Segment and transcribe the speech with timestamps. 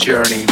[0.00, 0.49] Journey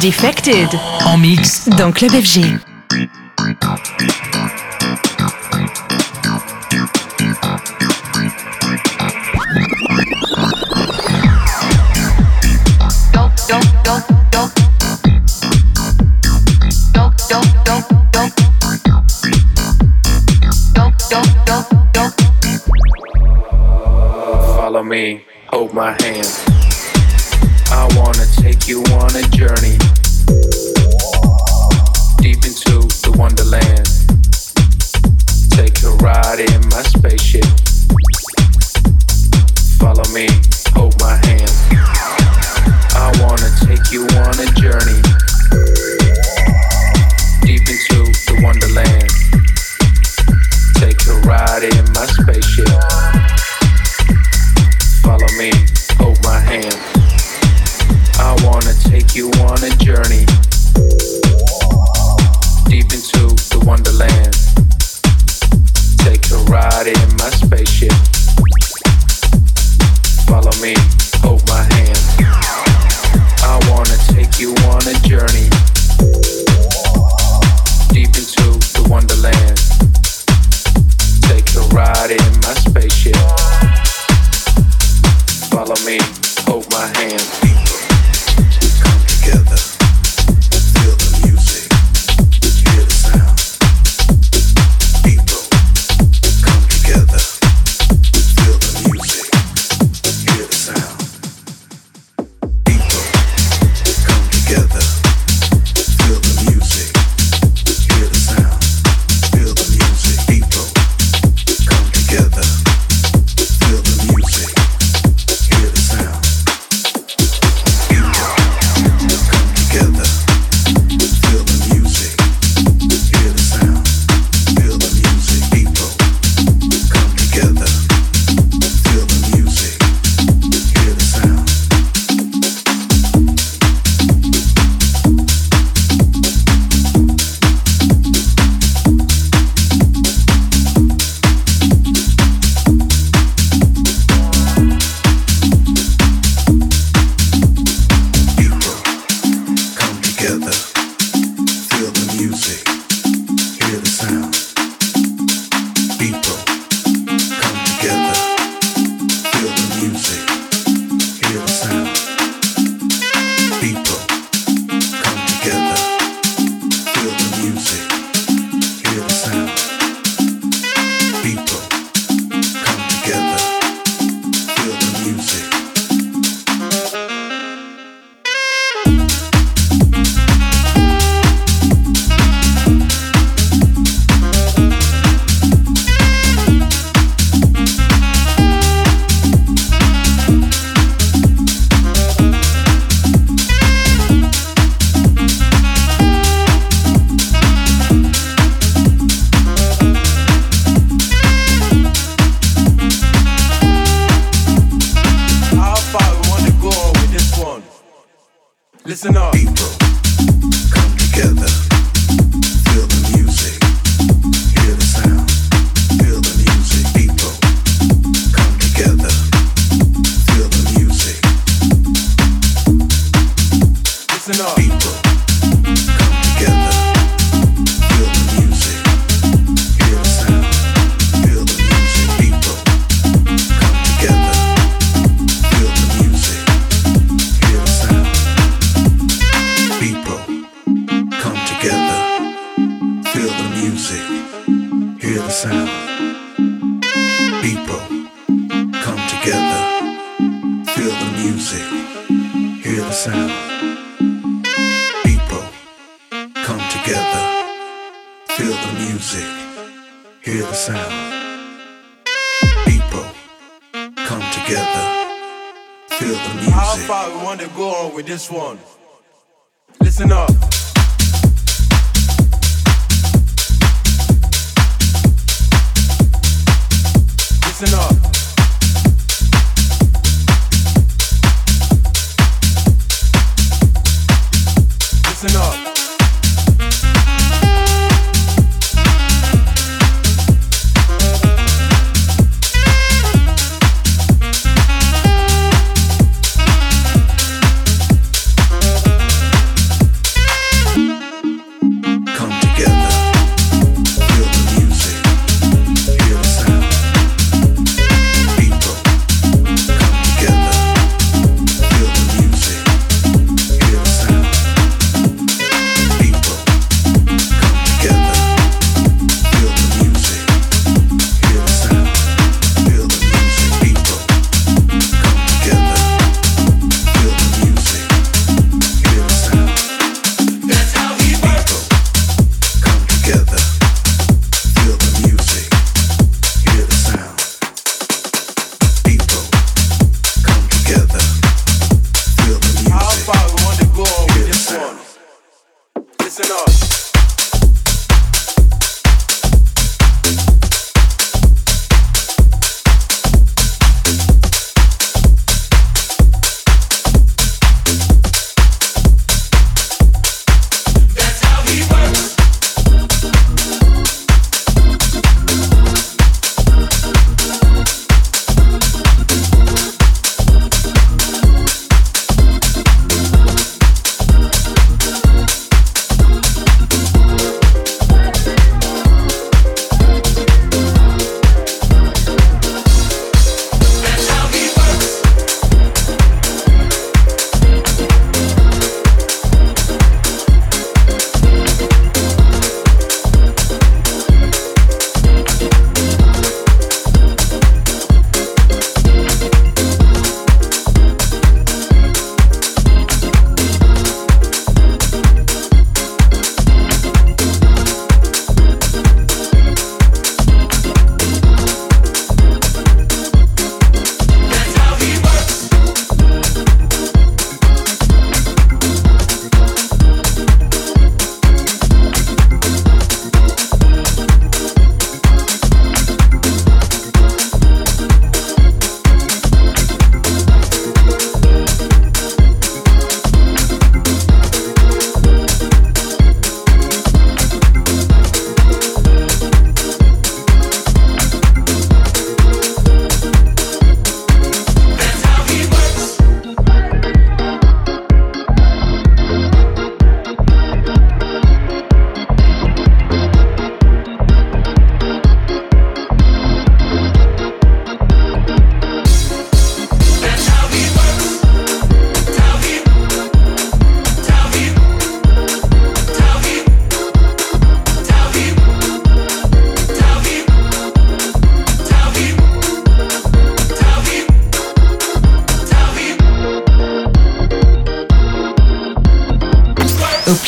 [0.00, 0.68] Defected.
[1.04, 2.40] En mix dans Club FG.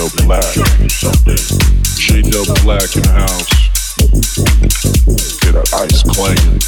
[0.00, 0.08] J
[2.22, 2.96] Dub Black.
[2.96, 3.48] In the house.
[5.40, 6.58] Get that ice clanging.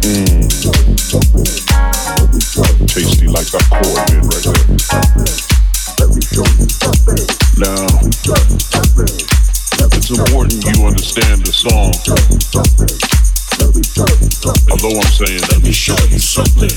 [0.00, 0.48] Mmm.
[2.88, 4.64] Tasty like that chord did right there.
[7.60, 7.86] Now,
[9.92, 11.92] it's important you understand the song.
[14.70, 16.72] Although I'm saying, Let me show you something.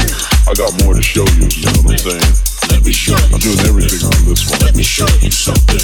[0.54, 2.30] I got more to show you, you know what I'm saying?
[2.70, 4.62] Let me show you I'm doing everything on this one.
[4.62, 5.82] Let me show you something.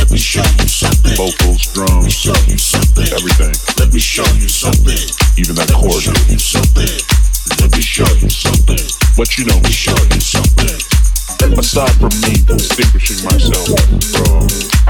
[0.00, 1.12] Let me show you something.
[1.20, 3.04] Vocals, drums, Show you something.
[3.12, 3.52] everything.
[3.76, 5.04] Let me show you something.
[5.36, 6.96] Even that Let me show you something.
[7.60, 8.84] Let me show you something.
[9.20, 10.80] But you know, Let me show you something.
[11.60, 14.89] aside from me distinguishing myself from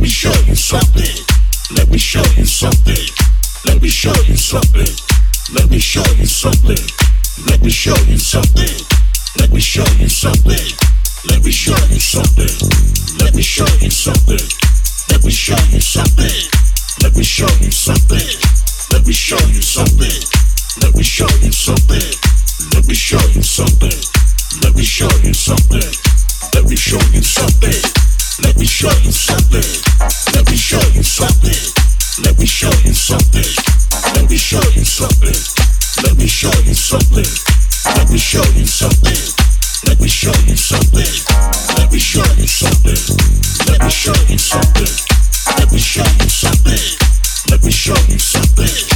[0.00, 1.16] me show you something.
[1.76, 3.04] Let me show you something.
[3.66, 4.88] Let me show you something.
[5.52, 6.78] Let me show you something.
[7.46, 8.76] Let me show you something.
[9.38, 10.56] Let me show you something.
[11.28, 12.48] Let me show you something.
[13.20, 14.40] Let me show you something.
[15.10, 16.40] Let me show you something.
[17.02, 18.26] Let me show you something.
[18.92, 20.08] Let me show you something.
[20.80, 22.08] Let me show you something.
[22.72, 23.98] Let me show you something.
[24.62, 25.90] Let me show you something.
[26.54, 28.00] Let me show you something.
[28.42, 29.64] Let me show you something.
[30.34, 31.60] Let me show you something.
[32.24, 33.44] Let me show you something.
[34.14, 35.36] Let me show you something.
[36.04, 37.28] Let me show you something.
[37.96, 39.20] Let me show you something.
[39.86, 41.12] Let me show you something.
[41.76, 43.02] Let me show you something.
[43.66, 44.92] Let me show you something.
[45.58, 46.98] Let me show you something.
[47.50, 48.89] Let me show you something.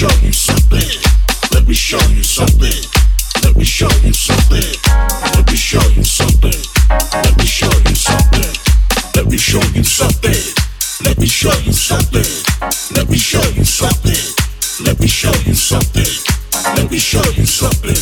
[0.00, 0.90] Show you something.
[1.52, 2.72] Let me show you something.
[3.44, 4.64] Let me show you something.
[5.36, 6.56] Let me show you something.
[7.22, 8.48] Let me show you something.
[9.14, 10.40] Let me show you something.
[11.04, 12.24] Let me show you something.
[12.96, 14.24] Let me show you something.
[14.86, 16.08] Let me show you something.
[16.76, 18.00] Let me show you something.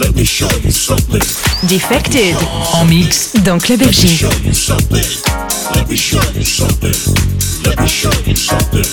[0.00, 1.20] Let me show you something.
[1.68, 2.36] Defected.
[2.72, 5.04] En mix dans Club Let me show you something.
[5.74, 6.96] Let me show you something.
[7.62, 8.86] Let me show you something.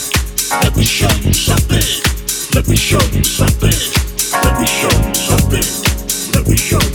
[0.62, 2.13] Let me show you something.
[2.56, 3.72] Let me show you something.
[4.44, 6.34] Let me show you something.
[6.36, 6.93] Let me show you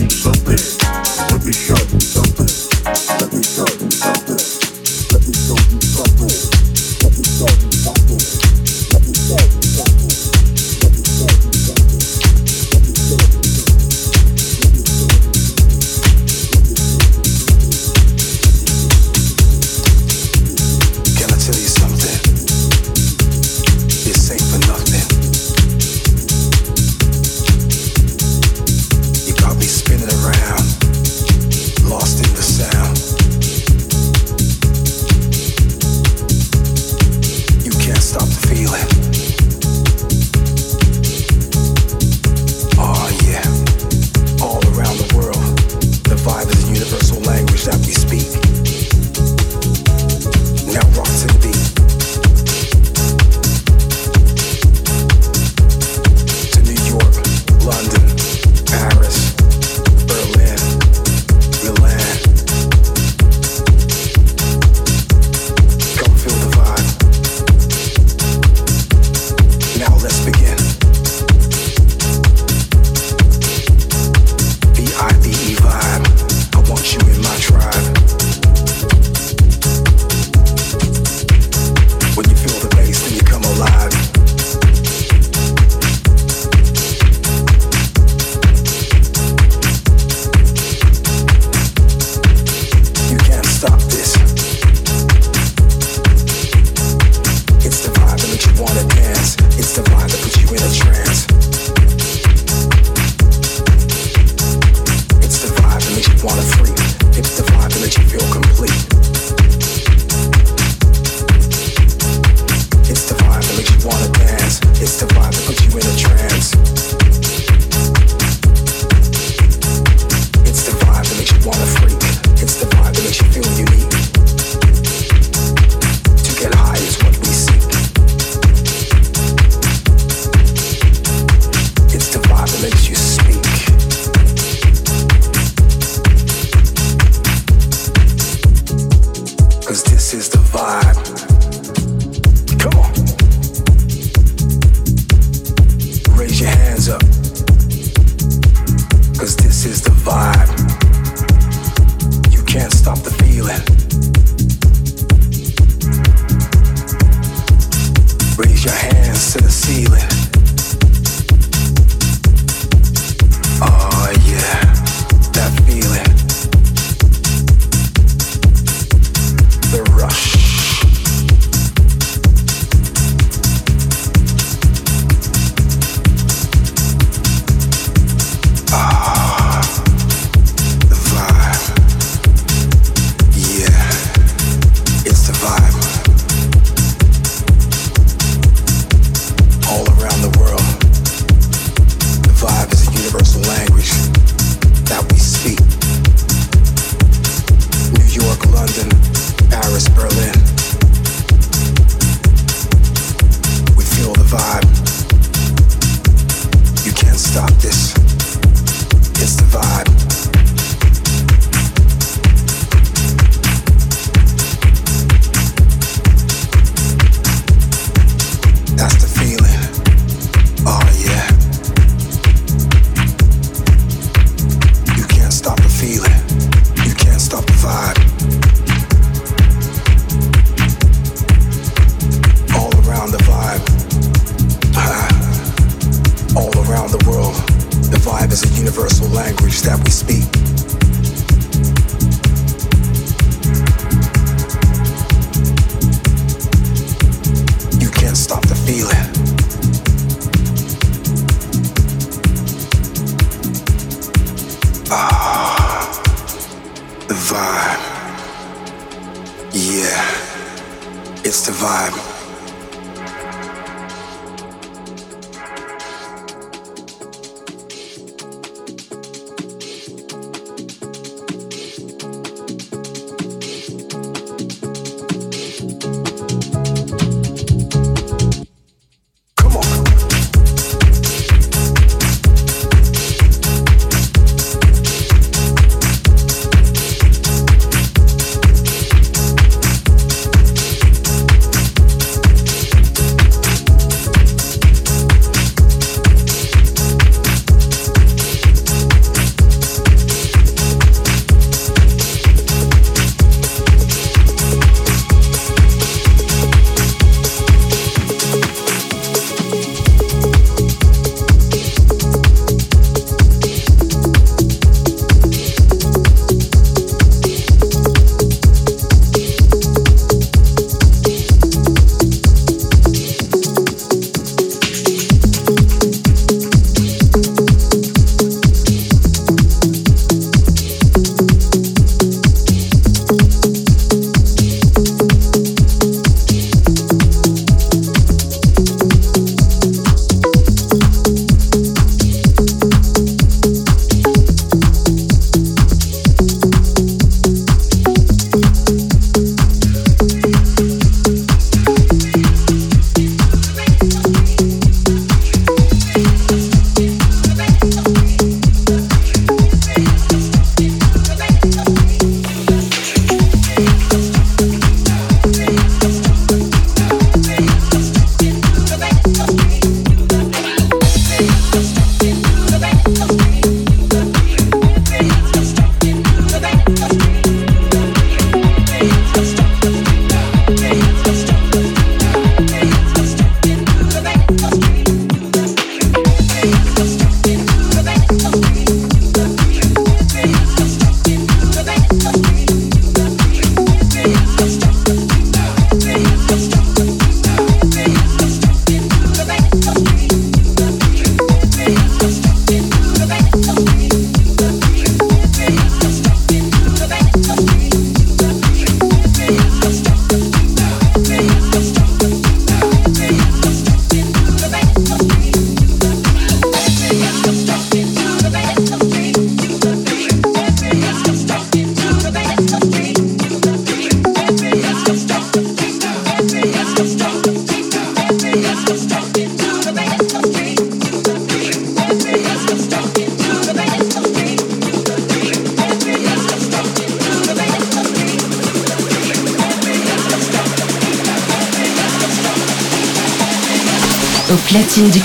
[239.98, 240.37] speak.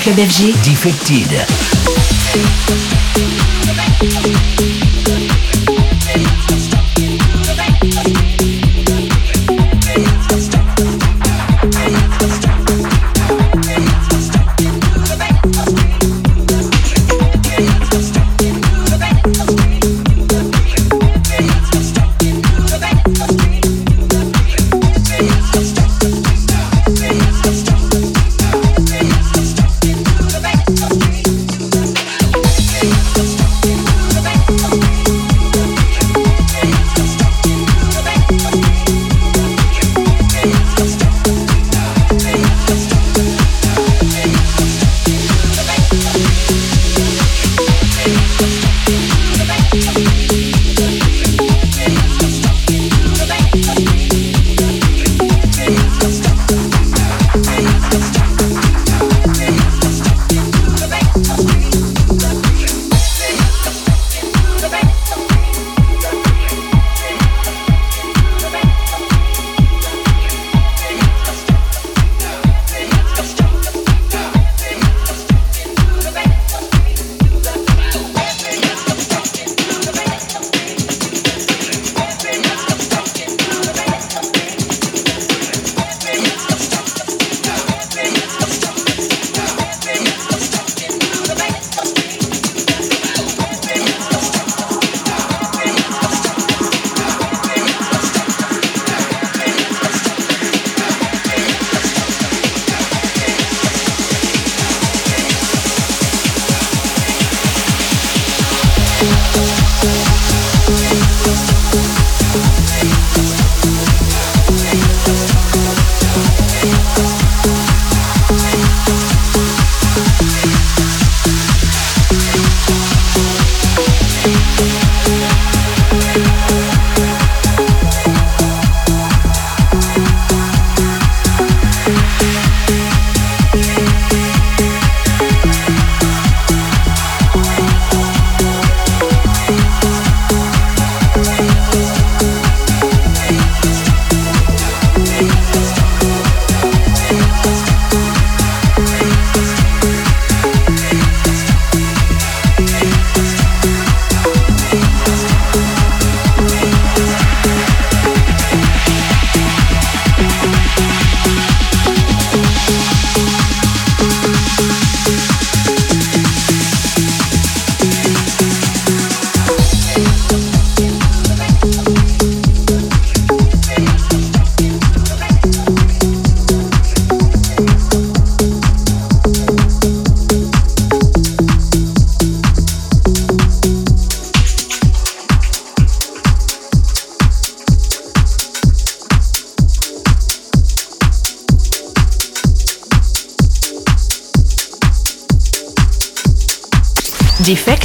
[0.04, 0.16] Club.
[0.62, 2.83] Defected.